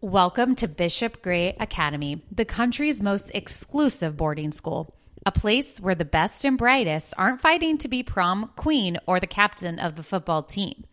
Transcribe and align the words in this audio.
Welcome 0.00 0.54
to 0.56 0.68
Bishop 0.68 1.22
Gray 1.22 1.56
Academy, 1.58 2.22
the 2.30 2.44
country's 2.44 3.02
most 3.02 3.32
exclusive 3.34 4.16
boarding 4.16 4.52
school. 4.52 4.94
A 5.26 5.32
place 5.32 5.80
where 5.80 5.96
the 5.96 6.04
best 6.04 6.44
and 6.44 6.56
brightest 6.56 7.14
aren't 7.18 7.40
fighting 7.40 7.78
to 7.78 7.88
be 7.88 8.04
prom 8.04 8.52
queen 8.54 8.98
or 9.08 9.18
the 9.18 9.26
captain 9.26 9.80
of 9.80 9.96
the 9.96 10.04
football 10.04 10.44
team. 10.44 10.84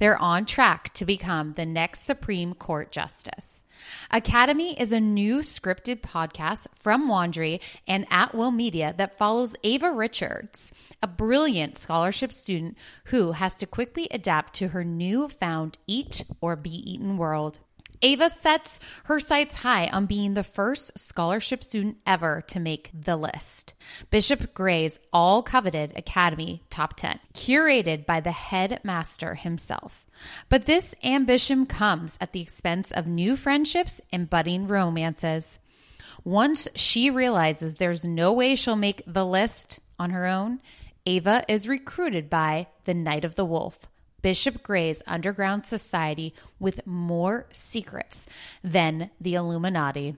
They're 0.00 0.20
on 0.20 0.44
track 0.44 0.92
to 0.94 1.04
become 1.04 1.52
the 1.52 1.64
next 1.64 2.00
Supreme 2.00 2.52
Court 2.52 2.90
Justice. 2.90 3.62
Academy 4.10 4.78
is 4.78 4.90
a 4.90 4.98
new 4.98 5.38
scripted 5.38 6.00
podcast 6.00 6.66
from 6.80 7.08
Wondery 7.08 7.60
and 7.86 8.08
At 8.10 8.34
Will 8.34 8.50
Media 8.50 8.92
that 8.98 9.16
follows 9.16 9.54
Ava 9.62 9.92
Richards, 9.92 10.72
a 11.00 11.06
brilliant 11.06 11.78
scholarship 11.78 12.32
student 12.32 12.76
who 13.04 13.30
has 13.32 13.56
to 13.58 13.66
quickly 13.66 14.08
adapt 14.10 14.54
to 14.54 14.68
her 14.68 14.82
newfound 14.82 15.78
eat 15.86 16.24
or 16.40 16.56
be 16.56 16.72
eaten 16.92 17.16
world. 17.16 17.60
Ava 18.02 18.30
sets 18.30 18.78
her 19.04 19.18
sights 19.18 19.56
high 19.56 19.86
on 19.88 20.06
being 20.06 20.34
the 20.34 20.44
first 20.44 20.98
scholarship 20.98 21.64
student 21.64 21.98
ever 22.06 22.42
to 22.48 22.60
make 22.60 22.90
the 22.92 23.16
list. 23.16 23.74
Bishop 24.10 24.54
Gray's 24.54 24.98
all 25.12 25.42
coveted 25.42 25.92
Academy 25.96 26.62
Top 26.70 26.94
10, 26.96 27.18
curated 27.34 28.06
by 28.06 28.20
the 28.20 28.32
headmaster 28.32 29.34
himself. 29.34 30.06
But 30.48 30.66
this 30.66 30.94
ambition 31.02 31.66
comes 31.66 32.18
at 32.20 32.32
the 32.32 32.40
expense 32.40 32.90
of 32.92 33.06
new 33.06 33.36
friendships 33.36 34.00
and 34.12 34.30
budding 34.30 34.68
romances. 34.68 35.58
Once 36.24 36.68
she 36.74 37.10
realizes 37.10 37.74
there's 37.74 38.04
no 38.04 38.32
way 38.32 38.54
she'll 38.54 38.76
make 38.76 39.02
the 39.06 39.26
list 39.26 39.80
on 39.98 40.10
her 40.10 40.26
own, 40.26 40.60
Ava 41.06 41.44
is 41.48 41.66
recruited 41.66 42.28
by 42.28 42.66
the 42.84 42.94
Night 42.94 43.24
of 43.24 43.34
the 43.34 43.44
Wolf 43.44 43.88
Bishop 44.22 44.62
Gray's 44.62 45.02
underground 45.06 45.66
society 45.66 46.34
with 46.58 46.86
more 46.86 47.46
secrets 47.52 48.26
than 48.62 49.10
the 49.20 49.34
Illuminati. 49.34 50.16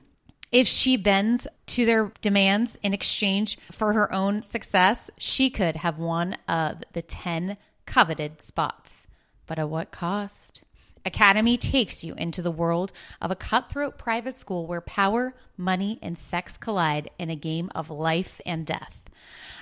If 0.53 0.67
she 0.67 0.97
bends 0.97 1.47
to 1.67 1.85
their 1.85 2.13
demands 2.21 2.77
in 2.83 2.93
exchange 2.93 3.59
for 3.71 3.93
her 3.93 4.13
own 4.13 4.43
success, 4.43 5.11
she 5.17 5.49
could 5.49 5.77
have 5.77 5.99
one 5.99 6.37
of 6.49 6.83
the 6.93 7.03
10 7.03 7.57
coveted 7.87 8.43
spots. 8.43 9.07
But 9.47 9.59
at 9.59 9.69
what 9.69 9.93
cost? 9.93 10.65
Academy 11.05 11.57
takes 11.57 12.05
you 12.05 12.15
into 12.15 12.43
the 12.43 12.51
world 12.51 12.93
of 13.23 13.31
a 13.31 13.37
cutthroat 13.37 13.97
private 13.97 14.37
school 14.37 14.67
where 14.67 14.81
power, 14.81 15.35
money, 15.57 15.99
and 16.03 16.19
sex 16.19 16.59
collide 16.59 17.11
in 17.19 17.31
a 17.31 17.37
game 17.37 17.71
of 17.75 17.91
life 17.91 18.41
and 18.45 18.67
death. 18.67 19.05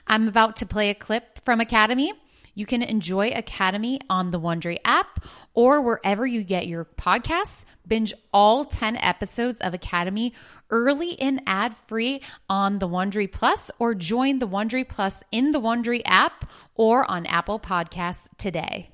I'm 0.06 0.26
about 0.26 0.56
to 0.56 0.66
play 0.66 0.90
a 0.90 0.94
clip 0.94 1.44
from 1.44 1.60
Academy 1.60 2.12
you 2.58 2.66
can 2.66 2.82
enjoy 2.82 3.28
Academy 3.28 4.00
on 4.10 4.32
the 4.32 4.40
Wondery 4.40 4.78
app 4.84 5.24
or 5.54 5.80
wherever 5.80 6.26
you 6.26 6.42
get 6.42 6.66
your 6.66 6.84
podcasts. 6.84 7.64
Binge 7.86 8.12
all 8.32 8.64
10 8.64 8.96
episodes 8.96 9.60
of 9.60 9.74
Academy 9.74 10.34
early 10.68 11.18
and 11.20 11.40
ad 11.46 11.76
free 11.86 12.20
on 12.50 12.80
the 12.80 12.88
Wondery 12.88 13.30
Plus 13.30 13.70
or 13.78 13.94
join 13.94 14.40
the 14.40 14.48
Wondery 14.48 14.86
Plus 14.86 15.22
in 15.30 15.52
the 15.52 15.60
Wondery 15.60 16.02
app 16.04 16.50
or 16.74 17.08
on 17.08 17.26
Apple 17.26 17.60
Podcasts 17.60 18.26
today. 18.38 18.90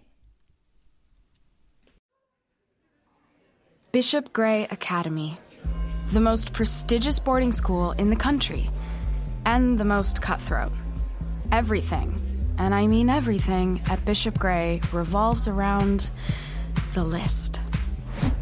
Bishop 3.92 4.30
Gray 4.34 4.64
Academy, 4.70 5.38
the 6.08 6.20
most 6.20 6.52
prestigious 6.52 7.18
boarding 7.18 7.52
school 7.52 7.92
in 7.92 8.10
the 8.10 8.16
country, 8.16 8.68
and 9.46 9.78
the 9.78 9.84
most 9.86 10.20
cutthroat. 10.20 10.72
Everything 11.50 12.33
and 12.58 12.74
I 12.74 12.86
mean 12.86 13.10
everything, 13.10 13.80
at 13.90 14.04
Bishop 14.04 14.38
Gray 14.38 14.80
revolves 14.92 15.48
around 15.48 16.10
the 16.94 17.04
list. 17.04 17.60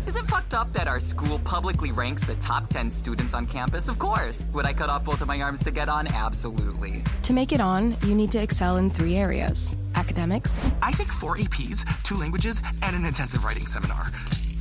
Is 0.06 0.16
it 0.16 0.26
fucked 0.26 0.52
up 0.52 0.72
that 0.74 0.88
our 0.88 1.00
school 1.00 1.38
publicly 1.38 1.92
ranks 1.92 2.24
the 2.26 2.34
top 2.36 2.68
10 2.68 2.90
students 2.90 3.34
on 3.34 3.46
campus? 3.46 3.88
Of 3.88 3.98
course. 3.98 4.44
Would 4.52 4.66
I 4.66 4.72
cut 4.72 4.90
off 4.90 5.04
both 5.04 5.22
of 5.22 5.28
my 5.28 5.40
arms 5.40 5.62
to 5.64 5.70
get 5.70 5.88
on? 5.88 6.06
Absolutely. 6.06 7.02
To 7.22 7.32
make 7.32 7.52
it 7.52 7.60
on, 7.60 7.96
you 8.02 8.14
need 8.14 8.30
to 8.32 8.42
excel 8.42 8.76
in 8.76 8.90
three 8.90 9.16
areas 9.16 9.76
academics. 9.94 10.68
I 10.82 10.90
take 10.92 11.08
four 11.08 11.36
APs, 11.36 11.84
two 12.02 12.16
languages, 12.16 12.60
and 12.82 12.96
an 12.96 13.04
intensive 13.04 13.44
writing 13.44 13.66
seminar. 13.66 14.10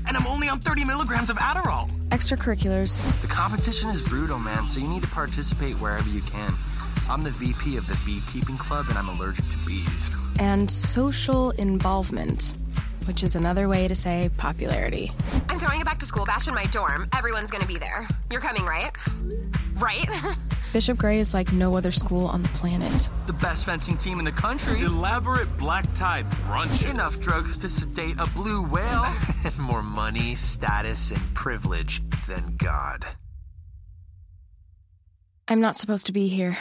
And 0.08 0.18
I'm 0.18 0.28
only 0.28 0.50
on 0.50 0.60
30 0.60 0.86
milligrams 0.86 1.30
of 1.30 1.38
Adderall. 1.38 1.90
Extracurriculars. 2.10 3.04
The 3.22 3.28
competition 3.28 3.90
is 3.90 4.02
brutal, 4.02 4.40
man, 4.40 4.68
so 4.68 4.80
you 4.80 4.88
need 4.88 5.04
to 5.04 5.08
participate 5.10 5.76
wherever 5.80 6.08
you 6.10 6.22
can. 6.22 6.54
I'm 7.10 7.24
the 7.24 7.32
VP 7.32 7.78
of 7.78 7.88
the 7.88 7.98
beekeeping 8.06 8.58
club 8.58 8.86
and 8.90 8.98
I'm 8.98 9.10
allergic 9.10 9.48
to 9.50 9.58
bees. 9.66 10.10
And 10.40 10.70
social 10.70 11.52
involvement, 11.52 12.54
which 13.06 13.24
is 13.24 13.36
another 13.36 13.68
way 13.68 13.88
to 13.88 13.96
say 13.96 14.30
popularity. 14.38 15.12
I'm 15.50 15.60
throwing 15.60 15.82
a 15.82 15.86
back 15.86 16.00
to 16.00 16.06
school 16.06 16.26
bash 16.26 16.48
in 16.48 16.54
my 16.54 16.66
dorm. 16.66 17.10
Everyone's 17.14 17.52
gonna 17.52 17.66
be 17.66 17.78
there. 17.78 18.08
You're 18.32 18.42
coming, 18.42 18.66
right? 18.66 18.92
Right? 19.76 20.08
Bishop 20.74 20.98
Gray 20.98 21.20
is 21.20 21.34
like 21.34 21.52
no 21.52 21.76
other 21.76 21.92
school 21.92 22.28
on 22.28 22.44
the 22.44 22.48
planet. 22.50 23.10
The 23.28 23.34
best 23.34 23.66
fencing 23.66 23.98
team 23.98 24.20
in 24.20 24.26
the 24.26 24.32
country. 24.32 24.80
Elaborate 24.80 25.58
black 25.58 25.94
tie 25.94 26.24
brunches. 26.24 26.90
Enough 26.90 27.20
drugs 27.20 27.58
to 27.58 27.70
sedate 27.70 28.16
a 28.20 28.26
blue 28.28 28.66
whale. 28.66 29.06
and 29.46 29.60
more 29.60 29.84
money, 29.84 30.36
status, 30.36 31.12
and 31.12 31.22
privilege 31.34 32.02
than 32.26 32.56
God. 32.56 33.06
I'm 35.50 35.60
not 35.60 35.76
supposed 35.76 36.06
to 36.06 36.14
be 36.14 36.30
here. 36.30 36.58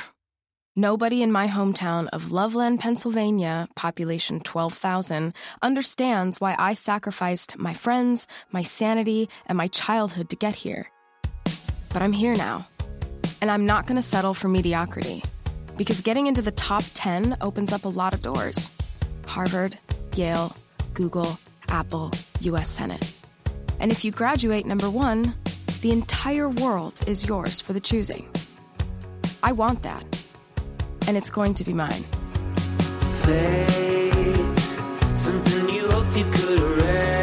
Nobody 0.77 1.21
in 1.21 1.33
my 1.33 1.49
hometown 1.49 2.07
of 2.13 2.31
Loveland, 2.31 2.79
Pennsylvania, 2.79 3.69
population 3.75 4.39
12,000, 4.39 5.35
understands 5.63 6.41
why 6.41 6.55
I 6.57 6.75
sacrificed 6.75 7.59
my 7.59 7.75
friends, 7.75 8.29
my 8.53 8.63
sanity, 8.63 9.29
and 9.47 9.59
my 9.59 9.67
childhood 9.67 10.31
to 10.31 10.37
get 10.37 10.55
here. 10.55 10.89
But 11.93 12.03
I'm 12.03 12.13
here 12.13 12.37
now, 12.37 12.69
and 13.41 13.51
I'm 13.51 13.67
not 13.67 13.89
going 13.89 13.97
to 13.97 14.03
settle 14.03 14.33
for 14.33 14.47
mediocrity 14.47 15.25
because 15.77 16.03
getting 16.03 16.29
into 16.29 16.41
the 16.41 16.53
top 16.53 16.85
10 16.95 17.39
opens 17.41 17.73
up 17.73 17.85
a 17.85 17.89
lot 17.89 18.15
of 18.15 18.23
doors 18.23 18.71
Harvard, 19.27 19.77
Yale, 20.15 20.55
Google, 20.95 21.37
Apple, 21.67 22.13
US 22.43 22.69
Senate. 22.69 23.13
And 23.81 23.91
if 23.91 24.05
you 24.05 24.13
graduate 24.13 24.67
number 24.67 24.89
one, 24.89 25.35
the 25.81 25.91
entire 25.91 26.49
world 26.49 27.01
is 27.09 27.27
yours 27.27 27.61
for 27.61 27.73
the 27.73 27.81
choosing. 27.81 28.29
I 29.43 29.51
want 29.51 29.83
that 29.83 30.20
and 31.11 31.17
it's 31.17 31.29
going 31.29 31.53
to 31.53 31.65
be 31.65 31.75
mine. 31.75 32.05
Fate, 33.25 34.57
something 35.13 35.69
you 35.69 35.91
hoped 35.91 36.17
you 36.17 36.25
could. 36.31 37.20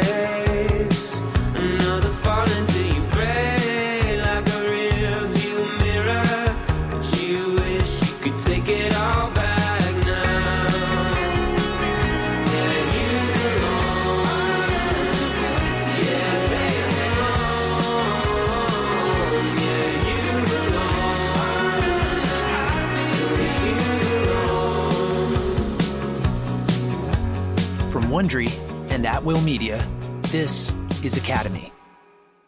From 27.90 28.04
Wondery 28.04 28.50
and 28.90 29.06
At 29.06 29.24
Will 29.24 29.40
Media, 29.40 29.78
this 30.24 30.70
is 31.02 31.16
Academy. 31.16 31.72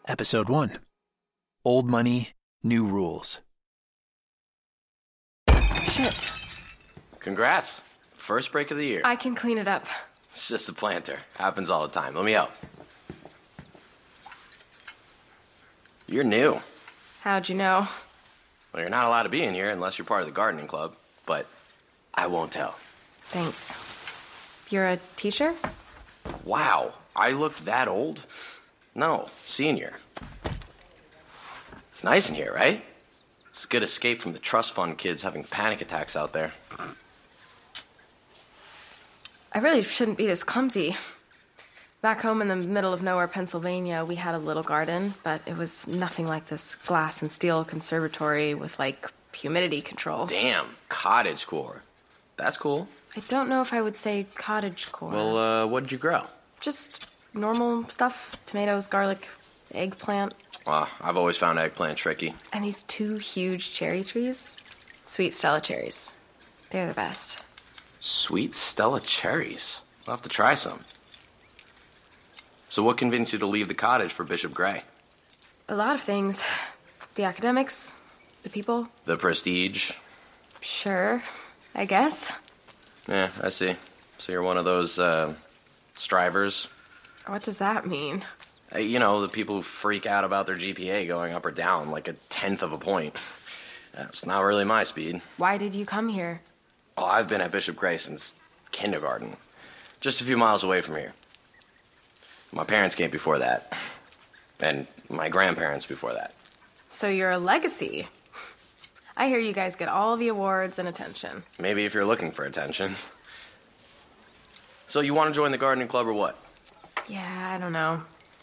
Episode 0.07 0.49
1 0.49 0.77
Old 1.65 1.89
Money, 1.89 2.29
New 2.61 2.85
Rules. 2.85 3.41
Shit. 5.83 6.29
Congrats. 7.19 7.81
First 8.13 8.51
break 8.51 8.69
of 8.69 8.77
the 8.77 8.85
year. 8.85 9.01
I 9.03 9.15
can 9.15 9.33
clean 9.33 9.57
it 9.57 9.67
up. 9.67 9.87
It's 10.29 10.47
just 10.47 10.69
a 10.69 10.73
planter. 10.73 11.17
Happens 11.33 11.71
all 11.71 11.87
the 11.87 11.93
time. 11.93 12.13
Let 12.13 12.23
me 12.23 12.33
help. 12.33 12.51
You're 16.07 16.23
new. 16.23 16.61
How'd 17.21 17.49
you 17.49 17.55
know? 17.55 17.87
Well, 18.73 18.83
you're 18.83 18.91
not 18.91 19.05
allowed 19.05 19.23
to 19.23 19.29
be 19.29 19.43
in 19.43 19.55
here 19.55 19.71
unless 19.71 19.97
you're 19.97 20.05
part 20.05 20.21
of 20.21 20.27
the 20.27 20.33
gardening 20.33 20.67
club, 20.67 20.95
but 21.25 21.47
I 22.13 22.27
won't 22.27 22.51
tell. 22.51 22.75
Thanks. 23.31 23.73
You're 24.71 24.87
a 24.87 24.99
teacher? 25.17 25.53
Wow, 26.45 26.93
I 27.13 27.31
look 27.31 27.57
that 27.65 27.89
old? 27.89 28.25
No, 28.95 29.29
senior. 29.45 29.93
It's 31.91 32.05
nice 32.05 32.29
in 32.29 32.35
here, 32.35 32.53
right? 32.53 32.83
It's 33.49 33.65
a 33.65 33.67
good 33.67 33.83
escape 33.83 34.21
from 34.21 34.31
the 34.31 34.39
trust 34.39 34.71
fund 34.71 34.97
kids 34.97 35.21
having 35.21 35.43
panic 35.43 35.81
attacks 35.81 36.15
out 36.15 36.31
there. 36.31 36.53
I 39.51 39.59
really 39.59 39.81
shouldn't 39.81 40.17
be 40.17 40.25
this 40.25 40.43
clumsy. 40.43 40.95
Back 42.01 42.21
home 42.21 42.41
in 42.41 42.47
the 42.47 42.55
middle 42.55 42.93
of 42.93 43.03
nowhere, 43.03 43.27
Pennsylvania, 43.27 44.05
we 44.05 44.15
had 44.15 44.35
a 44.35 44.39
little 44.39 44.63
garden, 44.63 45.13
but 45.21 45.41
it 45.45 45.57
was 45.57 45.85
nothing 45.85 46.27
like 46.27 46.47
this 46.47 46.75
glass 46.75 47.21
and 47.21 47.29
steel 47.29 47.65
conservatory 47.65 48.55
with 48.55 48.79
like 48.79 49.11
humidity 49.33 49.81
controls. 49.81 50.31
Damn, 50.31 50.67
cottage 50.87 51.45
core. 51.45 51.83
That's 52.41 52.57
cool. 52.57 52.87
I 53.15 53.19
don't 53.27 53.49
know 53.49 53.61
if 53.61 53.71
I 53.71 53.81
would 53.81 53.95
say 53.95 54.25
cottage 54.33 54.91
core. 54.91 55.11
Well, 55.11 55.37
uh, 55.37 55.67
what 55.67 55.83
did 55.83 55.91
you 55.91 55.99
grow? 55.99 56.23
Just 56.59 57.05
normal 57.35 57.87
stuff 57.87 58.35
tomatoes, 58.47 58.87
garlic, 58.87 59.27
eggplant, 59.75 60.33
Well, 60.65 60.87
I've 61.01 61.17
always 61.17 61.37
found 61.37 61.59
eggplant 61.59 61.97
tricky. 61.99 62.33
and 62.51 62.63
these 62.63 62.81
two 62.83 63.17
huge 63.17 63.73
cherry 63.73 64.03
trees. 64.03 64.55
Sweet 65.05 65.33
Stella 65.35 65.61
cherries. 65.61 66.15
They're 66.71 66.87
the 66.87 66.93
best. 66.95 67.43
Sweet 67.99 68.55
Stella 68.55 69.01
cherries. 69.01 69.79
I'll 70.07 70.15
have 70.15 70.23
to 70.23 70.29
try 70.29 70.55
some. 70.55 70.79
So, 72.69 72.81
what 72.81 72.97
convinced 72.97 73.33
you 73.33 73.39
to 73.39 73.45
leave 73.45 73.67
the 73.67 73.73
cottage 73.75 74.13
for 74.13 74.23
Bishop 74.23 74.53
Gray? 74.53 74.81
A 75.69 75.75
lot 75.75 75.93
of 75.93 76.01
things. 76.01 76.43
The 77.15 77.23
academics, 77.25 77.93
the 78.43 78.49
people. 78.49 78.87
The 79.05 79.17
prestige? 79.17 79.91
Sure, 80.61 81.21
I 81.75 81.85
guess. 81.85 82.31
Yeah, 83.07 83.29
I 83.41 83.49
see. 83.49 83.75
So, 84.19 84.31
you're 84.31 84.43
one 84.43 84.57
of 84.57 84.65
those, 84.65 84.99
uh, 84.99 85.33
strivers? 85.95 86.67
What 87.27 87.43
does 87.43 87.57
that 87.59 87.85
mean? 87.87 88.23
Uh, 88.73 88.79
You 88.79 88.99
know, 88.99 89.21
the 89.21 89.27
people 89.29 89.55
who 89.55 89.61
freak 89.61 90.05
out 90.05 90.23
about 90.23 90.45
their 90.45 90.55
GPA 90.55 91.07
going 91.07 91.33
up 91.33 91.45
or 91.45 91.51
down 91.51 91.91
like 91.91 92.07
a 92.07 92.13
tenth 92.29 92.61
of 92.61 92.71
a 92.73 92.77
point. 92.77 93.15
That's 93.93 94.25
not 94.25 94.41
really 94.41 94.63
my 94.63 94.83
speed. 94.83 95.21
Why 95.37 95.57
did 95.57 95.73
you 95.73 95.85
come 95.85 96.07
here? 96.07 96.41
Oh, 96.97 97.05
I've 97.05 97.27
been 97.27 97.41
at 97.41 97.51
Bishop 97.51 97.75
Gray 97.75 97.97
since 97.97 98.33
kindergarten, 98.71 99.35
just 99.99 100.21
a 100.21 100.23
few 100.23 100.37
miles 100.37 100.63
away 100.63 100.81
from 100.81 100.95
here. 100.95 101.13
My 102.51 102.63
parents 102.63 102.95
came 102.95 103.09
before 103.11 103.39
that, 103.39 103.73
and 104.59 104.87
my 105.09 105.29
grandparents 105.29 105.85
before 105.85 106.13
that. 106.13 106.33
So 106.89 107.07
you're 107.07 107.31
a 107.31 107.37
legacy. 107.37 108.07
I 109.15 109.27
hear 109.27 109.39
you 109.39 109.53
guys 109.53 109.75
get 109.75 109.89
all 109.89 110.17
the 110.17 110.29
awards 110.29 110.79
and 110.79 110.87
attention. 110.87 111.43
Maybe 111.59 111.85
if 111.85 111.93
you're 111.93 112.05
looking 112.05 112.31
for 112.31 112.45
attention. 112.45 112.95
So, 114.87 114.99
you 115.01 115.13
want 115.13 115.33
to 115.33 115.35
join 115.37 115.51
the 115.51 115.57
gardening 115.57 115.87
club 115.87 116.07
or 116.07 116.13
what? 116.13 116.37
Yeah, 117.07 117.51
I 117.55 117.57
don't 117.57 117.73
know. 117.73 118.01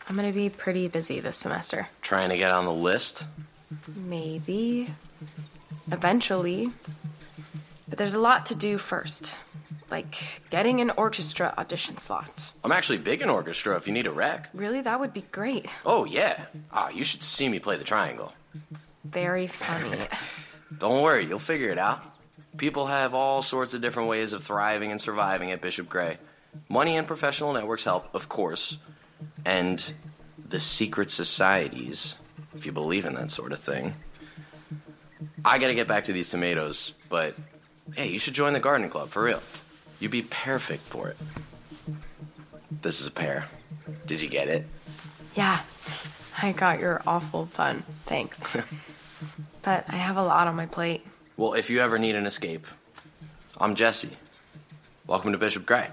I'm 0.08 0.16
gonna 0.16 0.32
be 0.32 0.48
pretty 0.48 0.88
busy 0.88 1.20
this 1.20 1.36
semester. 1.36 1.86
Trying 2.00 2.30
to 2.30 2.38
get 2.38 2.50
on 2.50 2.64
the 2.64 2.72
list? 2.72 3.22
Maybe. 3.94 4.90
Eventually. 5.92 6.72
But 7.86 7.98
there's 7.98 8.14
a 8.14 8.20
lot 8.20 8.46
to 8.46 8.54
do 8.54 8.78
first. 8.78 9.34
Like 9.90 10.16
getting 10.50 10.80
an 10.80 10.90
orchestra 10.96 11.52
audition 11.58 11.98
slot. 11.98 12.52
I'm 12.64 12.72
actually 12.72 12.98
big 12.98 13.20
in 13.20 13.28
orchestra 13.28 13.76
if 13.76 13.86
you 13.86 13.92
need 13.92 14.06
a 14.06 14.10
rec. 14.10 14.48
Really? 14.54 14.80
That 14.80 15.00
would 15.00 15.12
be 15.12 15.24
great. 15.30 15.72
Oh, 15.84 16.04
yeah. 16.04 16.46
Ah, 16.72 16.88
you 16.88 17.04
should 17.04 17.22
see 17.22 17.48
me 17.48 17.58
play 17.58 17.76
the 17.76 17.84
triangle. 17.84 18.32
Very 19.04 19.46
funny. 19.46 20.08
Don't 20.76 21.02
worry, 21.02 21.26
you'll 21.26 21.38
figure 21.38 21.70
it 21.70 21.78
out. 21.78 22.02
People 22.56 22.86
have 22.86 23.14
all 23.14 23.42
sorts 23.42 23.74
of 23.74 23.80
different 23.80 24.08
ways 24.08 24.32
of 24.32 24.44
thriving 24.44 24.90
and 24.90 25.00
surviving 25.00 25.52
at 25.52 25.60
Bishop 25.60 25.88
Gray. 25.88 26.18
Money 26.68 26.96
and 26.96 27.06
professional 27.06 27.52
networks 27.52 27.84
help, 27.84 28.14
of 28.14 28.28
course. 28.28 28.76
And 29.44 29.82
the 30.48 30.60
secret 30.60 31.10
societies, 31.10 32.16
if 32.54 32.66
you 32.66 32.72
believe 32.72 33.04
in 33.04 33.14
that 33.14 33.30
sort 33.30 33.52
of 33.52 33.60
thing. 33.60 33.94
I 35.44 35.58
gotta 35.58 35.74
get 35.74 35.88
back 35.88 36.04
to 36.06 36.12
these 36.12 36.30
tomatoes, 36.30 36.92
but 37.08 37.34
hey, 37.94 38.08
you 38.08 38.18
should 38.18 38.34
join 38.34 38.52
the 38.52 38.60
gardening 38.60 38.90
club, 38.90 39.10
for 39.10 39.22
real. 39.22 39.42
You'd 40.00 40.10
be 40.10 40.22
perfect 40.22 40.82
for 40.84 41.08
it. 41.08 41.16
This 42.82 43.00
is 43.00 43.06
a 43.06 43.10
pear. 43.10 43.46
Did 44.06 44.20
you 44.20 44.28
get 44.28 44.48
it? 44.48 44.66
yeah, 45.34 45.60
I 46.40 46.52
got 46.52 46.80
your 46.80 47.02
awful 47.06 47.48
pun. 47.54 47.82
Thanks. 48.06 48.44
but 49.62 49.84
I 49.88 49.96
have 49.96 50.16
a 50.16 50.22
lot 50.22 50.46
on 50.46 50.56
my 50.56 50.66
plate. 50.66 51.04
Well, 51.36 51.54
if 51.54 51.70
you 51.70 51.80
ever 51.80 51.98
need 51.98 52.14
an 52.14 52.26
escape, 52.26 52.66
I'm 53.58 53.74
Jesse. 53.74 54.10
Welcome 55.06 55.32
to 55.32 55.38
Bishop 55.38 55.66
Gray. 55.66 55.88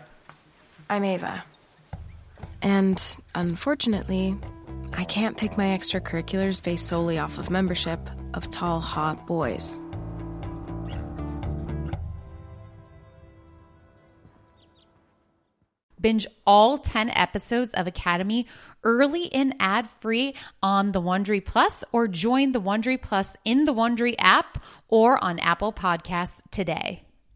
I'm 0.90 1.04
Ava. 1.04 1.44
And 2.62 3.02
unfortunately, 3.34 4.36
I 4.94 5.04
can't 5.04 5.38
pick 5.38 5.58
my 5.58 5.68
extracurriculars 5.68 6.64
based 6.64 6.88
solely 6.88 7.18
off 7.20 7.38
of 7.38 7.50
membership 7.50 8.00
of 8.34 8.50
tall, 8.50 8.80
hot 8.80 9.28
boys. 9.28 9.80
Binge 16.06 16.28
all 16.46 16.78
10 16.78 17.10
episodes 17.10 17.74
of 17.74 17.88
Academy 17.88 18.46
early 18.84 19.34
and 19.34 19.56
ad-free 19.60 20.36
on 20.62 20.92
the 20.92 21.02
Wondery 21.02 21.44
Plus 21.44 21.84
or 21.92 22.08
join 22.08 22.52
the 22.52 22.62
Wondery 22.62 23.02
Plus 23.02 23.36
in 23.44 23.64
the 23.64 23.74
Wondery 23.74 24.14
app 24.20 24.64
or 24.88 25.18
on 25.24 25.40
Apple 25.40 25.74
Podcasts 25.74 26.44
today. 26.52 27.05